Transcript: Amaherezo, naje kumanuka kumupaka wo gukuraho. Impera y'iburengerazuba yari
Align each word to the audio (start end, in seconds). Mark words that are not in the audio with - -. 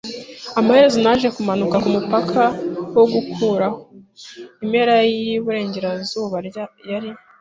Amaherezo, 0.59 0.97
naje 1.03 1.27
kumanuka 1.35 1.75
kumupaka 1.83 2.43
wo 2.97 3.05
gukuraho. 3.13 3.77
Impera 4.63 4.95
y'iburengerazuba 5.17 6.37
yari 6.91 7.09